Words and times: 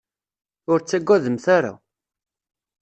Ur 0.71 0.79
ttagademt 0.81 1.45
ara. 1.57 1.73